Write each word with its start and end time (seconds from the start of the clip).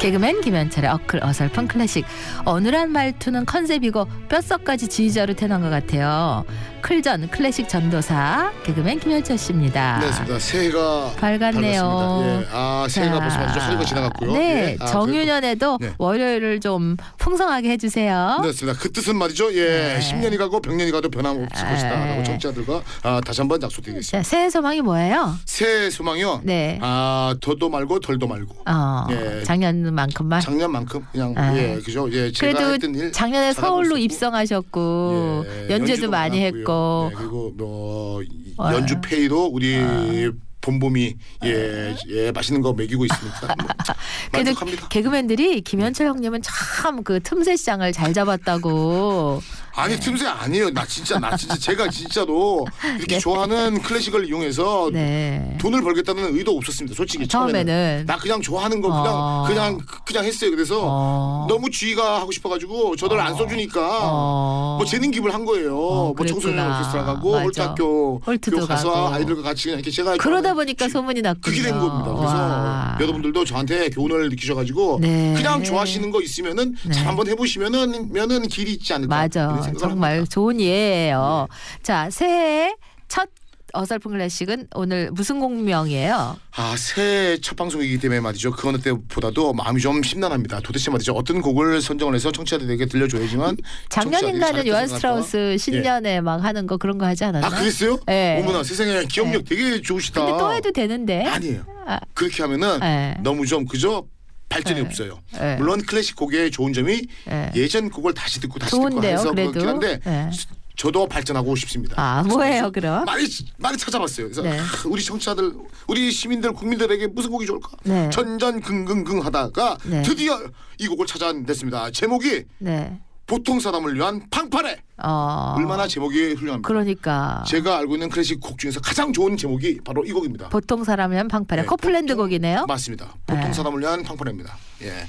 개그맨 0.00 0.40
김현철의 0.40 0.90
어클 0.90 1.22
어설픈 1.22 1.68
클래식 1.68 2.06
어눌한 2.46 2.90
말투는 2.90 3.44
컨셉이고 3.44 4.06
뼛속까지 4.30 4.88
지휘자로 4.88 5.34
태어난 5.34 5.60
것 5.60 5.68
같아요 5.68 6.44
클전 6.80 7.28
클래식 7.28 7.68
전도사 7.68 8.50
개그맨 8.64 9.00
김현철 9.00 9.36
씨입니다 9.36 9.98
네, 9.98 10.06
맞습니다. 10.06 10.38
새해가 10.38 11.12
밝았네요. 11.18 12.22
예. 12.24 12.46
아, 12.50 12.86
새해가 12.88 13.14
자, 13.16 13.20
벌써 13.20 13.38
완전 13.40 13.62
하루가 13.62 13.84
지나갔고요. 13.84 14.32
네, 14.32 14.70
예. 14.72 14.76
아, 14.80 14.86
정유년에도 14.86 15.78
네. 15.80 15.92
월요일을 15.98 16.60
좀 16.60 16.96
풍성하게 17.18 17.70
해주세요. 17.70 18.36
그, 18.38 18.42
네, 18.42 18.48
맞습니다. 18.48 18.78
그 18.80 18.90
뜻은 18.92 19.16
말이죠. 19.16 19.52
예, 19.54 19.64
네. 19.66 20.00
10년이 20.00 20.38
가고 20.38 20.62
100년이 20.62 20.90
가도 20.92 21.10
변함없을 21.10 21.64
네. 21.66 21.70
것이다라고 21.70 22.22
청취자들과 22.24 22.82
아, 23.02 23.20
다시 23.24 23.40
한번 23.42 23.60
약속드리겠습니다. 23.62 24.18
자, 24.18 24.22
새해 24.22 24.48
소망이 24.48 24.80
뭐예요? 24.80 25.34
새해 25.44 25.90
소망이요. 25.90 26.40
네. 26.44 26.78
아, 26.80 27.34
더도 27.40 27.68
말고 27.68 28.00
덜도 28.00 28.26
말고. 28.26 28.56
어, 28.66 29.06
예. 29.10 29.42
작년 29.44 29.89
만큼만. 29.94 30.40
작년만큼 30.40 31.04
그냥 31.12 31.34
아. 31.36 31.56
예, 31.56 31.78
그죠. 31.84 32.10
예, 32.12 32.30
제가 32.32 32.70
했던 32.72 32.94
일 32.94 33.12
작년에 33.12 33.52
서울로 33.52 33.96
있었고. 33.96 33.98
입성하셨고 33.98 35.44
예, 35.46 35.70
연주도 35.70 36.10
많이 36.10 36.38
많았고요. 36.40 36.60
했고 36.60 37.08
네, 37.10 37.16
그리고 37.16 37.52
뭐 37.56 38.22
이- 38.22 38.54
어. 38.58 38.72
연주 38.72 39.00
페이도 39.00 39.46
우리 39.46 39.76
어. 39.80 40.32
본봄이 40.62 41.14
예, 41.46 41.96
예 42.08 42.30
맛있는 42.32 42.60
거 42.60 42.74
먹이고 42.74 43.06
있으니까 43.06 43.54
뭐, 43.58 43.66
그래도 44.30 44.50
만족합니다. 44.50 44.88
개그맨들이 44.88 45.62
김현철 45.62 46.06
형님은 46.06 46.42
참 46.42 47.02
그 47.02 47.18
틈새 47.22 47.56
시장을 47.56 47.92
잘 47.92 48.12
잡았다고. 48.12 49.40
아니 49.80 49.98
틈새 49.98 50.26
아니에요. 50.26 50.70
나 50.70 50.84
진짜 50.84 51.18
나 51.18 51.34
진짜 51.36 51.56
제가 51.56 51.88
진짜로 51.88 52.66
이렇게 52.98 53.18
좋아하는 53.18 53.80
클래식을 53.80 54.26
이용해서 54.28 54.90
네. 54.92 55.56
돈을 55.60 55.80
벌겠다는 55.82 56.36
의도 56.36 56.56
없었습니다. 56.56 56.94
솔직히 56.94 57.26
처음에는, 57.26 57.66
처음에는 57.66 58.06
나 58.06 58.16
그냥 58.18 58.42
좋아하는 58.42 58.80
거 58.82 58.88
그냥 58.88 59.06
어. 59.14 59.44
그냥 59.46 59.78
그냥 60.04 60.24
했어요. 60.24 60.50
그래서 60.50 60.80
어. 60.82 61.46
너무 61.48 61.70
주의가 61.70 62.20
하고 62.20 62.30
싶어가지고 62.30 62.96
저들 62.96 63.18
안 63.18 63.34
써주니까 63.36 63.98
어. 64.02 64.76
뭐 64.78 64.86
재능 64.86 65.10
기부를 65.10 65.32
한 65.34 65.44
거예요. 65.44 65.70
뭐 65.70 66.12
그랬구나. 66.14 66.40
청소년 66.40 66.72
오케스트라 66.76 67.04
가고. 67.04 67.38
홀트학교 67.40 68.22
홀트도 68.26 68.66
가서 68.66 68.90
가고. 68.92 69.14
아이들과 69.14 69.42
같이 69.42 69.64
그냥 69.64 69.78
이렇게 69.78 69.90
제가 69.90 70.16
그러다 70.18 70.52
보니까 70.54 70.86
지- 70.86 70.92
소문이 70.92 71.22
났군요. 71.22 71.40
그게 71.40 71.62
된 71.62 71.78
겁니다. 71.78 72.12
그래서 72.14 72.34
와. 72.34 72.98
여러분들도 73.00 73.44
저한테 73.44 73.88
교훈을 73.90 74.28
느끼셔가지고 74.28 74.98
네. 75.00 75.32
그냥 75.36 75.62
좋아하시는 75.64 76.10
거 76.10 76.20
있으면은 76.20 76.74
네. 76.84 76.92
잘 76.92 77.06
한번 77.06 77.26
해보시면은 77.28 78.12
면은 78.12 78.46
길이 78.48 78.72
있지 78.72 78.92
않을까 78.92 79.14
맞아. 79.16 79.48
생각을 79.78 79.94
정말. 79.94 80.26
좋은 80.26 80.60
예예요. 80.60 81.48
자, 81.82 82.08
새해 82.10 82.74
첫 83.08 83.28
어설픈 83.72 84.10
클래식은 84.10 84.66
오늘 84.74 85.10
무슨 85.12 85.38
공명이에요? 85.38 86.36
아 86.56 86.74
새해 86.76 87.38
첫 87.40 87.54
방송이기 87.56 87.98
때문에 87.98 88.18
말이죠. 88.18 88.50
그 88.50 88.68
어느 88.68 88.78
때보다도 88.78 89.52
마음이 89.52 89.80
좀 89.80 90.02
심란합니다. 90.02 90.58
도대체 90.58 90.90
말이죠. 90.90 91.12
어떤 91.12 91.40
곡을 91.40 91.80
선정을 91.80 92.16
해서 92.16 92.32
청취자들에게 92.32 92.86
들려줘야지만 92.86 93.56
작년인가는 93.88 94.66
요한 94.66 94.88
스트라우스 94.88 95.56
신년에 95.56 96.20
막 96.20 96.42
하는 96.42 96.66
거 96.66 96.78
그런 96.78 96.98
거 96.98 97.06
하지 97.06 97.24
않았나? 97.24 97.46
아 97.46 97.50
그랬어요? 97.50 97.98
네. 98.06 98.40
어머나 98.42 98.64
세상에 98.64 99.04
기억력 99.04 99.44
되게 99.44 99.80
좋으시다. 99.80 100.24
근데 100.24 100.38
또 100.38 100.52
해도 100.52 100.72
되는데. 100.72 101.24
아니에요. 101.26 101.64
아. 101.86 102.00
그렇게 102.12 102.42
하면은 102.42 102.80
네. 102.80 103.16
너무 103.22 103.46
좀 103.46 103.64
그저 103.66 104.04
발전이 104.50 104.80
네. 104.80 104.86
없어요. 104.86 105.20
네. 105.32 105.56
물론 105.56 105.80
클래식 105.80 106.16
곡의 106.16 106.50
좋은 106.50 106.74
점이 106.74 107.06
네. 107.26 107.50
예전 107.54 107.88
곡을 107.88 108.12
다시 108.12 108.40
듣고 108.40 108.58
다시 108.58 108.72
듣고 108.72 108.90
좋은데요, 108.90 109.12
해서 109.12 109.30
그래도. 109.30 109.52
그렇긴 109.52 109.68
한데 109.68 110.00
네. 110.04 110.30
저도 110.76 111.06
발전하고 111.06 111.56
싶습니다. 111.56 111.94
아, 111.98 112.22
뭐예요, 112.22 112.70
그럼? 112.72 113.04
많이 113.04 113.26
많이 113.58 113.78
찾아봤어요. 113.78 114.26
그래서 114.26 114.42
네. 114.42 114.58
아, 114.58 114.64
우리 114.86 115.02
청취자들, 115.02 115.52
우리 115.86 116.10
시민들, 116.10 116.52
국민들에게 116.52 117.06
무슨 117.08 117.30
곡이 117.30 117.46
좋을까? 117.46 117.70
네. 117.84 118.10
전전긍긍긍 118.10 119.24
하다가 119.24 119.78
네. 119.84 120.02
드디어 120.02 120.38
이 120.78 120.88
곡을 120.88 121.06
찾아냈습니다. 121.06 121.92
제목이 121.92 122.44
네. 122.58 122.98
보통 123.26 123.60
사람을 123.60 123.94
위한 123.94 124.26
팡파레. 124.30 124.82
어. 125.02 125.54
얼마나 125.56 125.86
제목이 125.86 126.34
훌륭합니다. 126.34 126.66
그러니까 126.66 127.44
제가 127.46 127.78
알고 127.78 127.94
있는 127.94 128.08
클래식 128.08 128.40
곡 128.40 128.58
중에서 128.58 128.80
가장 128.80 129.12
좋은 129.12 129.36
제목이 129.36 129.80
바로 129.84 130.04
이 130.04 130.12
곡입니다. 130.12 130.48
보통 130.50 130.84
방파레 131.28 131.62
네, 131.62 131.66
코플랜드 131.66 132.14
보통- 132.14 132.26
곡이네요. 132.26 132.66
맞습니다. 132.66 133.14
보통 133.26 133.44
네. 133.44 133.52
사람을 133.52 133.80
위한 133.80 134.02
팡파레입니다. 134.02 134.56
예. 134.82 135.06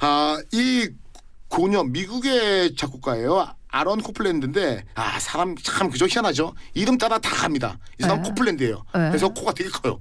아, 0.00 0.38
이 0.52 0.88
고녀 1.54 1.84
미국의 1.84 2.74
작곡가예요. 2.74 3.54
아런 3.68 4.00
코플랜드인데 4.02 4.84
아 4.94 5.18
사람 5.20 5.54
참 5.56 5.88
그저 5.88 6.06
희한하죠. 6.06 6.52
이름 6.74 6.98
따라 6.98 7.18
다 7.18 7.30
갑니다. 7.30 7.78
이 7.98 8.02
사람 8.02 8.22
네. 8.22 8.28
코플랜드예요. 8.28 8.84
네. 8.94 9.08
그래서 9.08 9.28
코가 9.28 9.52
되게 9.52 9.70
커요. 9.70 10.00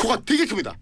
코가 0.00 0.22
되게 0.24 0.46
큽니다. 0.46 0.76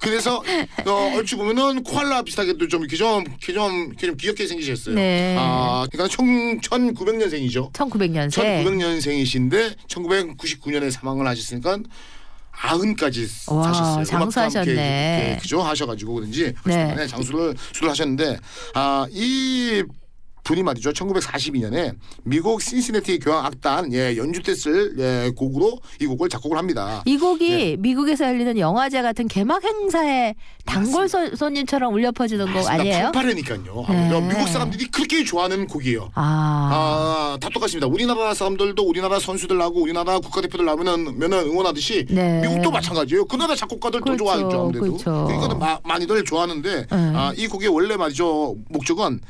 그래서 0.00 0.42
어, 0.86 0.90
얼추 1.16 1.36
보면은 1.36 1.82
코알라 1.82 2.22
비슷하게도 2.22 2.68
좀 2.68 2.82
이렇게 2.82 2.96
좀 2.96 3.24
이렇게 3.26 3.52
좀 3.52 3.88
이렇게 3.88 4.06
좀 4.06 4.16
귀엽게 4.16 4.46
생기셨어요. 4.46 4.94
네. 4.94 5.36
아 5.38 5.86
그러니까 5.92 6.14
청 6.14 6.26
1900년생이죠. 6.60 7.72
1900년생. 7.72 8.30
1900년생이신데 8.30 9.76
1999년에 9.88 10.90
사망을 10.90 11.26
하셨으니까 11.26 11.78
아흔까지 12.52 13.28
와, 13.48 13.72
사셨어요. 13.72 14.04
장수하셨네. 14.04 15.38
그죠 15.40 15.62
하셔가지고 15.62 16.14
그런지 16.14 16.54
네. 16.64 16.94
네. 16.94 17.06
장수를 17.06 17.54
수를 17.72 17.90
하셨는데 17.90 18.38
아이 18.74 19.82
분이 20.44 20.62
말이죠. 20.62 20.90
1942년에 20.92 21.94
미국 22.24 22.60
신시내티 22.62 23.20
교향 23.20 23.44
악단 23.46 23.92
예 23.92 24.16
연주 24.16 24.42
때쓸 24.42 24.94
예, 24.98 25.30
곡으로 25.36 25.78
이 26.00 26.06
곡을 26.06 26.28
작곡을 26.28 26.58
합니다. 26.58 27.02
이 27.06 27.16
곡이 27.16 27.48
네. 27.48 27.76
미국에서 27.78 28.24
열리는 28.26 28.58
영화제 28.58 29.02
같은 29.02 29.28
개막 29.28 29.62
행사에 29.62 30.34
단골 30.66 31.08
손- 31.08 31.34
손님처럼 31.36 31.94
울려 31.94 32.10
퍼지는 32.12 32.52
곡 32.52 32.68
아니에요? 32.68 33.12
팡파레니까요. 33.12 33.62
네. 33.88 34.08
아무래도 34.08 34.20
미국 34.20 34.48
사람들이 34.48 34.86
그렇게 34.86 35.22
좋아하는 35.24 35.66
곡이에요. 35.66 36.10
아, 36.14 37.34
아, 37.34 37.38
다 37.40 37.48
똑같습니다. 37.52 37.86
우리나라 37.86 38.34
사람들도 38.34 38.82
우리나라 38.82 39.18
선수들하고 39.20 39.80
우리나라 39.80 40.18
국가대표들 40.18 40.64
나오면은 40.64 41.18
면은 41.18 41.38
응원하듯이 41.38 42.06
네. 42.08 42.40
미국도 42.40 42.70
마찬가지예요. 42.70 43.26
그 43.26 43.36
나라 43.36 43.54
작곡가들도 43.54 44.04
그렇죠, 44.04 44.24
좋아하죠. 44.24 44.60
아무래도. 44.60 44.80
그렇죠. 44.86 45.24
그러니까 45.28 45.54
마, 45.54 45.78
많이들 45.84 46.24
좋아하는데 46.24 46.86
아, 46.90 47.32
이 47.36 47.46
곡의 47.46 47.68
원래 47.68 47.96
말이죠. 47.96 48.56
목적은 48.68 49.20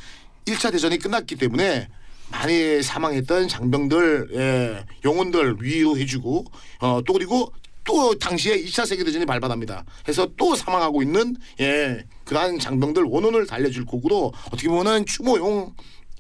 1차 0.47 0.73
대전이 0.73 0.99
끝났기 0.99 1.37
때문에 1.37 1.89
많이 2.31 2.83
사망했던 2.83 3.49
장병들 3.49 4.29
예, 4.35 4.85
영혼들 5.05 5.57
위로해주고 5.61 6.45
어, 6.81 7.01
또 7.07 7.13
그리고 7.13 7.53
또 7.85 8.17
당시에 8.19 8.63
2차 8.65 8.87
세계대전이 8.87 9.27
발발합니다. 9.27 9.85
해서 10.09 10.29
또 10.37 10.55
사망하고 10.55 11.03
있는 11.03 11.37
예, 11.61 12.05
그러한 12.25 12.59
장병들 12.59 13.03
원혼을 13.05 13.47
달래줄 13.47 13.85
곡으로 13.85 14.33
어떻게 14.47 14.69
보면은 14.69 15.05
추모용 15.05 15.75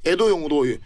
애도용으로 0.04 0.66
이 0.66 0.78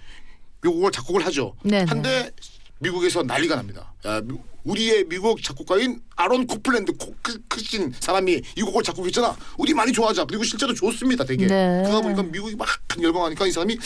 곡을 0.63 0.93
작곡을 0.93 1.25
하죠. 1.27 1.55
네네. 1.63 1.87
한데 1.89 2.31
미국에서 2.79 3.23
난리가 3.23 3.57
납니다. 3.57 3.93
야, 4.05 4.21
미- 4.21 4.39
우리의 4.65 5.05
미국 5.05 5.43
작곡가인 5.43 6.01
아론 6.17 6.47
코플랜드 6.47 6.93
코크신 6.95 7.93
사람이 8.01 8.43
이 8.57 8.63
곡을 8.63 8.83
작곡했잖아. 8.83 9.37
우리 9.59 9.73
많이 9.75 9.93
좋아하자. 9.93 10.25
그리고 10.25 10.43
실제로 10.45 10.75
좋습니다. 10.75 11.25
되게. 11.25 11.47
네. 11.47 11.83
그러다 11.85 12.01
보니까 12.03 12.23
미국이 12.25 12.57
막 12.57 12.69
열광하니까 13.01 13.47
이 13.47 13.53
사람이 13.53 13.79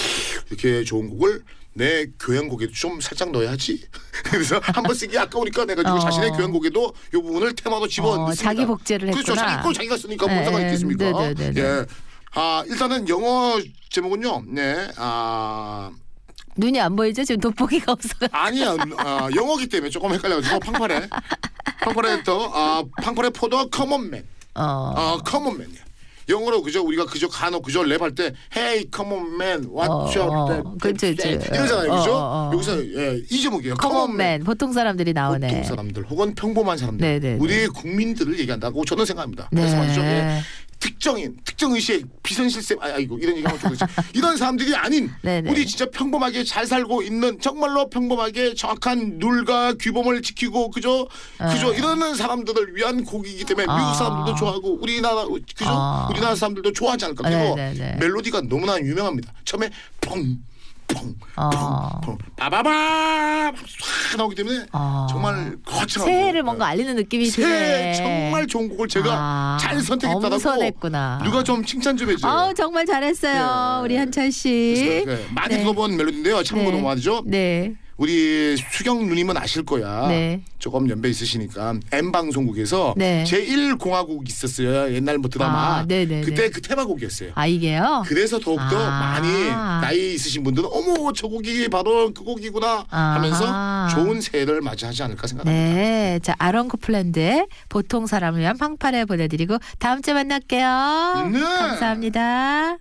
이렇게 0.49 0.83
좋은 0.85 1.11
곡을 1.11 1.43
내 1.75 2.07
교향곡에도 2.19 2.73
좀 2.73 2.99
살짝 3.01 3.31
넣어야지. 3.31 3.85
그래서 4.25 4.59
한 4.63 4.83
번 4.83 4.95
쓰기 4.95 5.17
아까우니까 5.19 5.67
내가 5.67 5.83
지금 5.83 5.97
어. 5.97 6.01
자신의 6.01 6.31
교향곡에도 6.33 6.95
이 7.09 7.13
부분을 7.13 7.55
테마로 7.55 7.87
집어 7.87 8.09
어, 8.13 8.17
넣습니다. 8.29 8.43
자기 8.43 8.65
복제를 8.67 9.11
그렇죠. 9.11 9.33
했구나. 9.33 9.49
자기 9.51 9.63
걸 9.63 9.75
자기가 9.75 9.97
쓰니까 9.99 10.27
뭔 10.27 10.39
네, 10.39 10.45
상관 10.45 10.63
있겠습니까? 10.63 11.05
네 11.05 11.13
네 11.13 11.35
네 11.35 11.51
네. 11.53 11.61
예. 11.61 11.87
아 12.35 12.65
일단은 12.67 13.09
영어 13.09 13.61
제목은요. 13.91 14.45
네. 14.49 14.89
아 14.97 15.91
눈이 16.61 16.79
안 16.79 16.95
보이죠? 16.95 17.25
지금 17.25 17.41
돋보기가 17.41 17.93
없어. 17.93 18.11
아니야 18.31 18.77
아, 18.99 19.29
영어기 19.35 19.67
때문에 19.69 19.91
조금 19.91 20.13
헷갈려가지고 20.13 20.61
fanfare 20.61 21.09
fanfare 21.81 22.23
the 22.23 22.85
아 23.03 23.06
fanfare 23.06 23.31
for 23.31 23.50
the 23.50 23.69
common 23.71 24.05
man 24.05 24.23
어. 24.55 24.95
아 24.97 25.19
common 25.25 25.54
man 25.54 25.69
영어로 26.29 26.63
그저 26.63 26.81
우리가 26.83 27.07
그저 27.07 27.27
간혹 27.27 27.65
그저 27.65 27.81
랩할 27.81 28.15
때 28.15 28.33
Hey 28.57 28.87
come 28.95 29.13
on 29.13 29.35
man 29.35 29.65
what's 29.65 30.15
your 30.15 30.31
어, 30.31 30.63
어. 30.65 30.75
그치, 30.81 31.17
그치. 31.17 31.29
이러잖아요 31.31 31.91
어, 31.93 31.99
그죠 31.99 32.15
어, 32.15 32.19
어. 32.19 32.51
여기서 32.55 32.79
예, 32.95 33.21
이 33.31 33.41
제목이에요 33.41 33.75
Come 33.81 33.97
on 33.99 34.11
man 34.13 34.45
보통 34.45 34.73
사람들이 34.73 35.13
나오네. 35.13 35.49
보통 35.49 35.65
사람들 35.65 36.05
혹은 36.09 36.35
평범한 36.37 36.79
사람들 36.79 37.05
네네네. 37.05 37.39
우리의 37.41 37.69
국민들을 37.69 38.39
얘기한다고 38.39 38.85
저는 38.85 39.07
생각합니다 39.07 39.49
네. 39.51 39.63
그래서 39.63 39.77
말이죠 39.77 40.01
예, 40.03 40.41
특정인, 40.81 41.37
특정 41.45 41.73
의식, 41.73 42.07
비선실세, 42.23 42.77
아, 42.81 42.87
아이고 42.95 43.19
이런 43.19 43.37
얘기하면 43.37 43.61
좀 43.61 43.71
그렇지. 43.71 43.85
이런 44.15 44.37
사람들이 44.37 44.75
아닌 44.75 45.11
네네. 45.23 45.51
우리 45.51 45.67
진짜 45.67 45.87
평범하게 45.91 46.43
잘 46.45 46.67
살고 46.67 47.03
있는 47.03 47.39
정말로 47.39 47.89
평범하게 47.91 48.55
정확한 48.55 49.19
룰과 49.19 49.75
규범을 49.75 50.23
지키고 50.23 50.71
그저 50.71 51.07
그저 51.39 51.71
네. 51.71 51.79
이러는 51.79 52.15
사람들을 52.15 52.75
위한 52.75 53.05
곡이기 53.05 53.45
때문에 53.45 53.67
아. 53.69 53.77
미국 53.77 53.95
사람들도 53.95 54.39
좋아하고 54.39 54.79
우리나라 54.81 55.27
그죠? 55.27 55.65
아. 55.67 56.09
우리나라 56.11 56.35
사람들도 56.35 56.73
좋아하지 56.73 57.05
않을까? 57.05 57.29
그리고. 57.29 57.57
멜로디가 57.99 58.43
너무나 58.49 58.79
유명합니다. 58.79 59.33
처음에 59.45 59.71
펑. 60.01 60.39
펑, 60.95 61.15
아. 61.37 61.51
펑, 62.03 62.17
펑, 62.17 62.19
빠바바 62.37 63.53
싹 64.11 64.17
나오기 64.17 64.35
때문에 64.37 64.67
아. 64.73 65.07
정말 65.11 65.57
거창하고 65.65 66.11
새해를 66.11 66.43
뭔가 66.43 66.67
알리는 66.67 66.95
느낌이 66.97 67.27
새 67.27 67.43
드네. 67.43 67.93
정말 67.95 68.47
좋은 68.47 68.69
곡을 68.69 68.89
제가 68.89 69.09
아, 69.13 69.59
잘 69.61 69.81
선택했다라고 69.81 70.35
엄선했구나. 70.35 71.21
누가 71.25 71.43
좀 71.43 71.65
칭찬 71.65 71.97
좀 71.97 72.11
해줘요. 72.11 72.31
아우 72.31 72.55
정말 72.55 72.87
잘했어요. 72.87 73.79
네. 73.79 73.85
우리 73.85 73.97
한철 73.97 74.31
씨. 74.33 75.05
네, 75.07 75.27
많이 75.35 75.55
네. 75.57 75.61
들어본 75.63 75.97
멜로디인데요. 75.97 76.43
참고로 76.43 76.77
네. 76.79 76.83
말이죠. 76.83 77.23
네. 77.27 77.75
우리 78.01 78.57
수경 78.57 79.07
누님은 79.07 79.37
아실 79.37 79.63
거야. 79.63 80.09
네. 80.09 80.41
조금 80.59 80.89
연배 80.89 81.11
있으시니까 81.11 81.75
M 81.93 82.11
방송국에서 82.11 82.95
네. 82.97 83.25
제1 83.25 83.79
공화국 83.79 84.27
있었어요. 84.27 84.95
옛날 84.95 85.19
뭐 85.19 85.29
드라마. 85.29 85.81
아, 85.81 85.85
네네네. 85.87 86.23
그때 86.23 86.49
그 86.49 86.63
테마곡이었어요. 86.63 87.33
아 87.35 87.47
이게요? 87.47 88.05
그래서 88.07 88.39
더욱더 88.39 88.79
아. 88.83 89.21
많이 89.21 89.51
나이 89.51 90.15
있으신 90.15 90.43
분들은 90.43 90.71
어머 90.73 91.13
저 91.13 91.29
곡이 91.29 91.69
바로 91.69 92.11
그 92.15 92.25
곡이구나 92.25 92.87
하면서 92.89 93.45
아하. 93.47 93.89
좋은 93.91 94.23
새해를 94.23 94.63
맞이하지 94.63 95.03
않을까 95.03 95.27
생각합니다. 95.27 95.75
네. 95.75 96.19
자 96.23 96.35
아론 96.39 96.69
코플랜드의 96.69 97.49
보통 97.69 98.07
사람을 98.07 98.41
위한 98.41 98.57
팡파레 98.57 99.05
보내드리고 99.05 99.59
다음 99.79 100.01
주에 100.01 100.15
만날게요. 100.15 101.31
네. 101.35 101.39
감사합니다. 101.39 102.79